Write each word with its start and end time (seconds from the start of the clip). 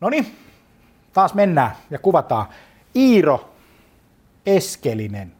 No 0.00 0.10
niin, 0.10 0.36
taas 1.12 1.34
mennään 1.34 1.76
ja 1.90 1.98
kuvataan. 1.98 2.46
Iiro 2.96 3.52
Eskelinen, 4.46 5.32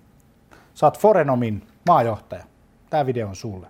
sä 0.75 0.87
oot 0.87 0.99
Forenomin 0.99 1.67
maajohtaja. 1.87 2.45
Tämä 2.91 3.07
video 3.07 3.29
on 3.29 3.37
sulle. 3.37 3.67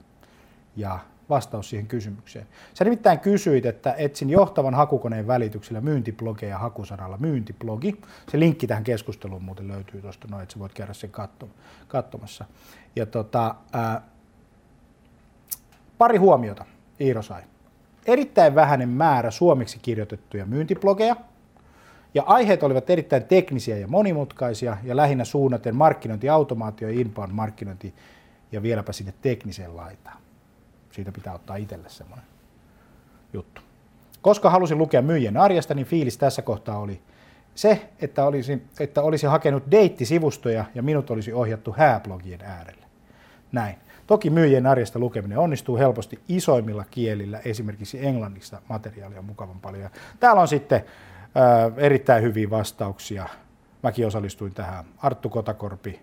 Ja 0.76 0.98
vastaus 1.28 1.70
siihen 1.70 1.86
kysymykseen. 1.86 2.46
Sä 2.74 2.84
nimittäin 2.84 3.20
kysyit, 3.20 3.66
että 3.66 3.94
etsin 3.98 4.30
johtavan 4.30 4.74
hakukoneen 4.74 5.26
välityksellä 5.26 5.80
myyntiblogeja 5.80 6.58
hakusanalla 6.58 7.16
myyntiblogi. 7.16 8.00
Se 8.30 8.38
linkki 8.38 8.66
tähän 8.66 8.84
keskusteluun 8.84 9.42
muuten 9.42 9.68
löytyy 9.68 10.02
tuosta 10.02 10.28
noin, 10.30 10.42
että 10.42 10.52
sä 10.52 10.58
voit 10.58 10.72
käydä 10.72 10.92
sen 10.92 11.10
katsomassa. 11.88 12.44
Ja 12.96 13.06
tota, 13.06 13.54
ää, 13.72 14.02
pari 15.98 16.18
huomiota 16.18 16.64
Iiro 17.00 17.22
sai. 17.22 17.42
Erittäin 18.06 18.54
vähäinen 18.54 18.88
määrä 18.88 19.30
suomeksi 19.30 19.78
kirjoitettuja 19.82 20.46
myyntiblogeja, 20.46 21.16
ja 22.14 22.22
aiheet 22.22 22.62
olivat 22.62 22.90
erittäin 22.90 23.24
teknisiä 23.24 23.76
ja 23.76 23.88
monimutkaisia 23.88 24.76
ja 24.82 24.96
lähinnä 24.96 25.24
suunnaten 25.24 25.76
markkinointiautomaatio 25.76 26.88
ja 26.88 27.00
inbound 27.00 27.32
markkinointi 27.32 27.94
ja 28.52 28.62
vieläpä 28.62 28.92
sinne 28.92 29.14
tekniseen 29.22 29.76
laitaan. 29.76 30.16
Siitä 30.92 31.12
pitää 31.12 31.34
ottaa 31.34 31.56
itselle 31.56 31.88
semmoinen 31.88 32.26
juttu. 33.32 33.60
Koska 34.22 34.50
halusin 34.50 34.78
lukea 34.78 35.02
myyjien 35.02 35.36
arjesta, 35.36 35.74
niin 35.74 35.86
fiilis 35.86 36.18
tässä 36.18 36.42
kohtaa 36.42 36.78
oli 36.78 37.00
se, 37.54 37.88
että 38.00 38.24
olisi, 38.24 38.62
että 38.80 39.02
olisi 39.02 39.26
hakenut 39.26 39.62
deittisivustoja 39.70 40.64
ja 40.74 40.82
minut 40.82 41.10
olisi 41.10 41.32
ohjattu 41.32 41.74
hääblogien 41.78 42.40
äärelle. 42.42 42.84
Näin. 43.52 43.76
Toki 44.10 44.30
myyjien 44.30 44.66
arjesta 44.66 44.98
lukeminen 44.98 45.38
onnistuu 45.38 45.76
helposti 45.76 46.18
isoimmilla 46.28 46.84
kielillä, 46.90 47.40
esimerkiksi 47.44 48.06
englannista 48.06 48.62
materiaalia 48.68 49.18
on 49.18 49.24
mukavan 49.24 49.60
paljon. 49.60 49.90
Täällä 50.20 50.42
on 50.42 50.48
sitten 50.48 50.84
ää, 51.34 51.70
erittäin 51.76 52.22
hyviä 52.22 52.50
vastauksia. 52.50 53.28
Mäkin 53.82 54.06
osallistuin 54.06 54.54
tähän. 54.54 54.84
Arttu 54.98 55.28
Kotakorpi, 55.28 56.00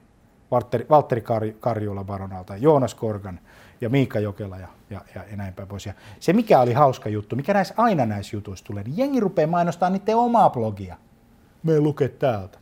Valtteri, 0.51 0.85
Valtteri 0.89 1.23
Karjula 1.59 2.03
Baronalta, 2.03 2.57
Joonas 2.57 2.95
Korgan 2.95 3.39
ja 3.81 3.89
Miikka 3.89 4.19
Jokela 4.19 4.57
ja, 4.57 4.67
ja, 4.89 5.01
ja 5.15 5.37
näin 5.37 5.53
päin 5.53 5.67
pois. 5.67 5.85
Ja 5.85 5.93
se 6.19 6.33
mikä 6.33 6.59
oli 6.59 6.73
hauska 6.73 7.09
juttu, 7.09 7.35
mikä 7.35 7.53
näissä 7.53 7.73
aina 7.77 8.05
näissä 8.05 8.35
jutuissa 8.35 8.65
tulee, 8.65 8.83
niin 8.83 8.97
jengi 8.97 9.19
rupeaa 9.19 9.47
mainostamaan 9.47 9.93
niiden 9.93 10.17
omaa 10.17 10.49
blogia. 10.49 10.97
Me 11.63 11.79
luke 11.79 12.07
täältä. 12.07 12.59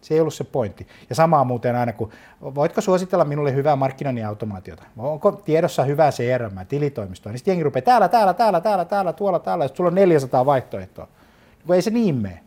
Se 0.00 0.14
ei 0.14 0.20
ollut 0.20 0.34
se 0.34 0.44
pointti. 0.44 0.86
Ja 1.08 1.14
samaa 1.14 1.44
muuten 1.44 1.76
aina, 1.76 1.92
kun 1.92 2.12
voitko 2.40 2.80
suositella 2.80 3.24
minulle 3.24 3.54
hyvää 3.54 3.76
markkinoinnin 3.76 4.26
automaatiota? 4.26 4.82
Onko 4.96 5.32
tiedossa 5.32 5.84
hyvää 5.84 6.10
CRM, 6.10 6.66
tilitoimistoa? 6.68 7.32
Niin 7.32 7.38
sitten 7.38 7.52
jengi 7.52 7.64
rupeaa 7.64 7.82
täällä, 7.82 8.08
täällä, 8.08 8.34
täällä, 8.34 8.60
täällä, 8.60 8.84
täällä, 8.84 9.12
tuolla, 9.12 9.38
täällä, 9.38 9.64
ja 9.64 9.70
sulla 9.74 9.88
on 9.88 9.94
400 9.94 10.46
vaihtoehtoa. 10.46 11.08
Kun 11.66 11.74
ei 11.74 11.82
se 11.82 11.90
niin 11.90 12.14
mene. 12.14 12.40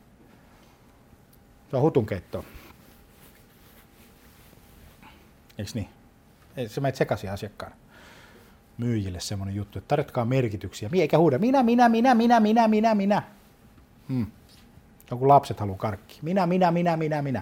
Se 1.72 1.78
on 1.78 1.82
hutunkeittoa. 1.82 2.44
Eikö 5.58 5.72
niin? 5.74 5.90
Ei, 6.58 6.70
se 6.70 6.82
menet 6.82 6.96
sekaisin 6.96 7.32
asiakkaan 7.32 7.72
myyjille 8.78 9.20
semmoinen 9.20 9.56
juttu, 9.56 9.80
että 9.80 9.88
tarjotkaa 9.88 10.26
merkityksiä. 10.26 10.90
Eikä 10.94 11.18
huuda, 11.18 11.40
minä, 11.40 11.64
minä, 11.64 11.90
minä, 11.90 12.16
minä, 12.16 12.40
minä, 12.40 12.68
minä, 12.68 12.96
minä. 12.96 13.24
Hmm. 14.10 14.28
Joku 15.12 15.28
lapset 15.28 15.60
haluaa 15.60 15.78
karkki. 15.78 16.20
Minä, 16.22 16.48
minä, 16.48 16.72
minä, 16.72 16.98
minä, 16.98 17.22
minä. 17.22 17.42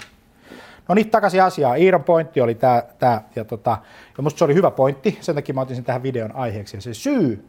No 0.87 0.95
niin, 0.95 1.09
takaisin 1.09 1.43
asiaan. 1.43 1.77
Iiron 1.77 2.03
pointti 2.03 2.41
oli 2.41 2.55
tämä, 2.55 2.83
tämä 2.99 3.21
ja, 3.35 3.45
tota, 3.45 3.77
ja 4.17 4.23
musta 4.23 4.37
se 4.37 4.43
oli 4.43 4.53
hyvä 4.53 4.71
pointti, 4.71 5.17
sen 5.21 5.35
takia 5.35 5.55
mä 5.55 5.61
otin 5.61 5.75
sen 5.75 5.85
tähän 5.85 6.03
videon 6.03 6.35
aiheeksi. 6.35 6.77
Ja 6.77 6.81
se 6.81 6.93
syy, 6.93 7.47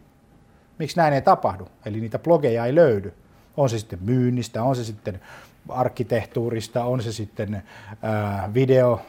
miksi 0.78 0.96
näin 0.96 1.14
ei 1.14 1.22
tapahdu, 1.22 1.68
eli 1.84 2.00
niitä 2.00 2.18
blogeja 2.18 2.66
ei 2.66 2.74
löydy, 2.74 3.14
on 3.56 3.68
se 3.68 3.78
sitten 3.78 3.98
myynnistä, 4.02 4.62
on 4.62 4.77
se 4.77 4.84
sitten 4.84 5.20
arkkitehtuurista, 5.68 6.84
on 6.84 7.02
se 7.02 7.12
sitten 7.12 7.62
ää, 8.02 8.50
video, 8.55 9.00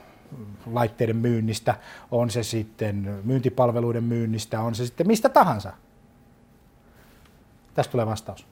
laitteiden 0.65 1.15
myynnistä, 1.15 1.75
on 2.11 2.29
se 2.29 2.43
sitten 2.43 3.19
myyntipalveluiden 3.23 4.03
myynnistä, 4.03 4.61
on 4.61 4.75
se 4.75 4.85
sitten 4.85 5.07
mistä 5.07 5.29
tahansa. 5.29 5.73
Tästä 7.73 7.91
tulee 7.91 8.05
vastaus. 8.05 8.47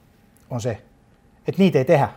On 0.50 0.60
se, 0.60 0.70
että 1.46 1.62
niitä 1.62 1.78
ei 1.78 1.84
tehdä. 1.84 2.08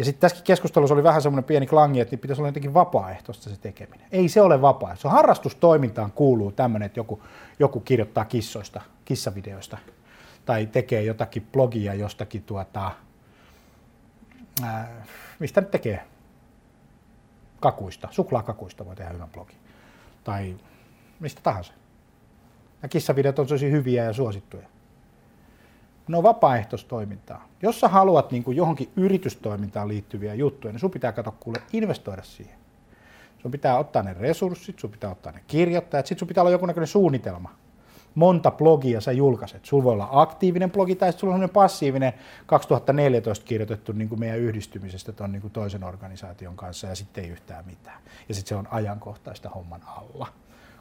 Ja 0.00 0.04
sitten 0.04 0.20
tässäkin 0.20 0.44
keskustelussa 0.44 0.94
oli 0.94 1.02
vähän 1.02 1.22
semmoinen 1.22 1.44
pieni 1.44 1.66
klangi, 1.66 2.00
että 2.00 2.16
pitäisi 2.16 2.40
olla 2.42 2.48
jotenkin 2.48 2.74
vapaaehtoista 2.74 3.50
se 3.50 3.56
tekeminen. 3.60 4.06
Ei 4.12 4.28
se 4.28 4.40
ole 4.40 4.62
vapaaehtoista. 4.62 5.10
Harrastustoimintaan 5.10 6.12
kuuluu 6.12 6.52
tämmöinen, 6.52 6.86
että 6.86 7.00
joku, 7.00 7.22
joku 7.58 7.80
kirjoittaa 7.80 8.24
kissoista, 8.24 8.80
kissavideoista 9.04 9.78
tai 10.46 10.66
tekee 10.66 11.02
jotakin 11.02 11.48
blogia 11.52 11.94
jostakin 11.94 12.42
tuota, 12.42 12.90
ää, 14.62 15.04
mistä 15.38 15.60
nyt 15.60 15.70
tekee, 15.70 16.02
kakuista, 17.60 18.08
suklaakakuista 18.10 18.86
voi 18.86 18.96
tehdä 18.96 19.12
hyvän 19.12 19.30
blogin. 19.30 19.58
Tai 20.24 20.56
mistä 21.20 21.40
tahansa. 21.42 21.72
Ja 22.82 22.88
kissavideot 22.88 23.38
on 23.38 23.46
tosi 23.46 23.70
hyviä 23.70 24.04
ja 24.04 24.12
suosittuja. 24.12 24.68
Ne 26.10 26.16
on 26.16 26.22
vapaaehtoistoimintaa. 26.22 27.48
Jos 27.62 27.80
sä 27.80 27.88
haluat 27.88 28.30
niin 28.30 28.44
kuin 28.44 28.56
johonkin 28.56 28.90
yritystoimintaan 28.96 29.88
liittyviä 29.88 30.34
juttuja, 30.34 30.72
niin 30.72 30.80
sun 30.80 30.90
pitää 30.90 31.12
katsoa 31.12 31.36
kuule 31.40 31.58
investoida 31.72 32.22
siihen. 32.22 32.58
Sun 33.38 33.50
pitää 33.50 33.78
ottaa 33.78 34.02
ne 34.02 34.14
resurssit, 34.20 34.78
sun 34.78 34.90
pitää 34.90 35.10
ottaa 35.10 35.32
ne 35.32 35.40
kirjoittajat, 35.46 36.06
sit 36.06 36.18
sun 36.18 36.28
pitää 36.28 36.42
olla 36.42 36.50
jonkunnäköinen 36.50 36.86
suunnitelma 36.86 37.54
monta 38.14 38.50
blogia 38.50 39.00
sä 39.00 39.12
julkaiset. 39.12 39.64
Sulla 39.64 39.84
voi 39.84 39.92
olla 39.92 40.08
aktiivinen 40.12 40.70
blogi 40.70 40.94
tai 40.94 41.12
sulla 41.12 41.34
on 41.34 41.50
passiivinen 41.50 42.12
2014 42.46 43.44
kirjoitettu 43.44 43.92
niin 43.92 44.08
kuin 44.08 44.20
meidän 44.20 44.38
yhdistymisestä 44.38 45.12
ton 45.12 45.32
niin 45.32 45.42
kuin 45.42 45.52
toisen 45.52 45.84
organisaation 45.84 46.56
kanssa 46.56 46.86
ja 46.86 46.94
sitten 46.94 47.24
ei 47.24 47.30
yhtään 47.30 47.66
mitään. 47.66 48.02
Ja 48.28 48.34
sitten 48.34 48.48
se 48.48 48.54
on 48.54 48.68
ajankohtaista 48.70 49.48
homman 49.48 49.80
alla. 49.86 50.26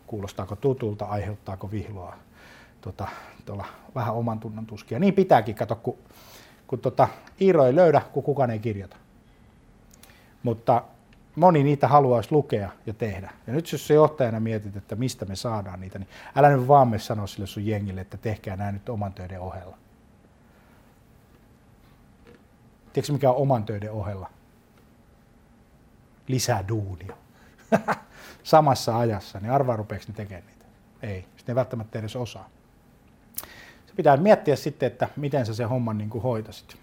Kuulostaako 0.07 0.55
tutulta, 0.55 1.05
aiheuttaako 1.05 1.71
vihloa 1.71 2.15
tota, 2.81 3.07
tuolla 3.45 3.65
vähän 3.95 4.13
oman 4.13 4.39
tunnon 4.39 4.65
tuskia. 4.65 4.99
Niin 4.99 5.13
pitääkin, 5.13 5.55
kato, 5.55 5.75
kun, 5.75 5.97
kun 6.67 6.79
tota, 6.79 7.07
Iiro 7.41 7.65
ei 7.65 7.75
löydä, 7.75 8.01
kun 8.13 8.23
kukaan 8.23 8.51
ei 8.51 8.59
kirjoita. 8.59 8.97
Mutta 10.43 10.83
moni 11.35 11.63
niitä 11.63 11.87
haluaisi 11.87 12.31
lukea 12.31 12.69
ja 12.85 12.93
tehdä. 12.93 13.31
Ja 13.47 13.53
nyt 13.53 13.71
jos 13.71 13.87
se 13.87 13.93
johtajana 13.93 14.39
mietit, 14.39 14.75
että 14.75 14.95
mistä 14.95 15.25
me 15.25 15.35
saadaan 15.35 15.79
niitä, 15.79 15.99
niin 15.99 16.09
älä 16.35 16.49
nyt 16.49 16.67
vaan 16.67 16.87
me 16.87 16.99
sano 16.99 17.27
sille 17.27 17.47
sun 17.47 17.65
jengille, 17.65 18.01
että 18.01 18.17
tehkää 18.17 18.55
nämä 18.55 18.71
nyt 18.71 18.89
oman 18.89 19.13
töiden 19.13 19.39
ohella. 19.39 19.77
Tiedätkö 22.93 23.13
mikä 23.13 23.29
on 23.29 23.35
oman 23.35 23.63
töiden 23.63 23.91
ohella? 23.91 24.29
Lisää 26.27 26.67
duunia. 26.67 27.17
Samassa 28.43 28.99
ajassa, 28.99 29.39
niin 29.39 29.51
arvaa 29.51 29.75
rupeeksi 29.75 30.07
ne 30.07 30.13
tekemään 30.13 30.45
niitä. 30.47 30.65
Ei, 31.01 31.25
sitten 31.37 31.53
ei 31.53 31.55
välttämättä 31.55 31.99
edes 31.99 32.15
osaa. 32.15 32.49
Se 33.99 34.01
pitää 34.01 34.17
miettiä 34.17 34.55
sitten, 34.55 34.87
että 34.87 35.09
miten 35.15 35.45
sä 35.45 35.53
sen 35.53 35.69
homman 35.69 35.97
niin 35.97 36.09
kuin 36.09 36.21
hoitasit. 36.21 36.77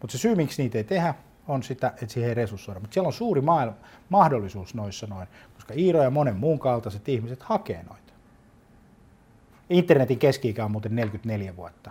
Mutta 0.00 0.12
se 0.12 0.18
syy, 0.18 0.34
miksi 0.34 0.62
niitä 0.62 0.78
ei 0.78 0.84
tehdä, 0.84 1.14
on 1.48 1.62
sitä, 1.62 1.86
että 1.86 2.06
siihen 2.06 2.28
ei 2.28 2.34
resurssoida. 2.34 2.80
Mutta 2.80 2.94
siellä 2.94 3.06
on 3.06 3.12
suuri 3.12 3.40
maailma, 3.40 3.76
mahdollisuus 4.08 4.74
noissa 4.74 5.06
noin, 5.06 5.28
koska 5.54 5.74
Iiro 5.76 6.02
ja 6.02 6.10
monen 6.10 6.36
muun 6.36 6.58
kaltaiset 6.58 7.08
ihmiset 7.08 7.42
hakee 7.42 7.82
noita. 7.82 8.12
Internetin 9.70 10.18
keski 10.18 10.54
on 10.64 10.70
muuten 10.70 10.96
44 10.96 11.56
vuotta. 11.56 11.90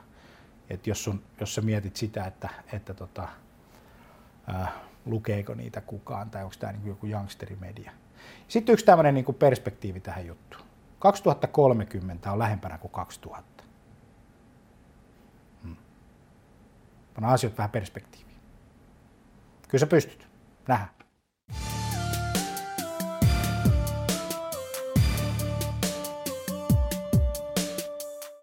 Et 0.69 0.87
jos, 0.87 1.03
sun, 1.03 1.21
jos 1.39 1.55
sä 1.55 1.61
mietit 1.61 1.95
sitä, 1.95 2.25
että, 2.25 2.49
että 2.73 2.93
tota, 2.93 3.27
äh, 4.55 4.73
lukeeko 5.05 5.53
niitä 5.53 5.81
kukaan 5.81 6.29
tai 6.29 6.43
onko 6.43 6.55
tämä 6.59 6.71
niin 6.71 6.87
joku 6.87 7.07
youngsterimedia. 7.07 7.91
Sitten 8.47 8.73
yksi 8.73 8.85
tämmöinen 8.85 9.13
niin 9.13 9.35
perspektiivi 9.39 9.99
tähän 9.99 10.27
juttuun. 10.27 10.65
2030 10.99 12.31
on 12.31 12.39
lähempänä 12.39 12.77
kuin 12.77 12.91
2000. 12.91 13.53
Hmm. 15.63 15.75
Panna 17.13 17.33
asiat 17.33 17.57
vähän 17.57 17.71
perspektiiviin. 17.71 18.39
Kyllä 19.67 19.79
sä 19.79 19.87
pystyt. 19.87 20.27
Nähdään. 20.67 21.02